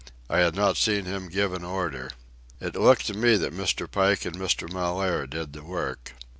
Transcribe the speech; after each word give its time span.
I 0.31 0.39
had 0.39 0.55
not 0.55 0.77
seen 0.77 1.05
him 1.05 1.29
give 1.29 1.53
an 1.53 1.63
order. 1.63 2.09
It 2.59 2.75
looked 2.75 3.05
to 3.05 3.13
me 3.13 3.35
that 3.37 3.53
Mr. 3.53 3.85
Pike 3.87 4.25
and 4.25 4.35
Mr. 4.35 4.67
Mellaire 4.67 5.27
did 5.27 5.53
the 5.53 5.63
work. 5.63 6.13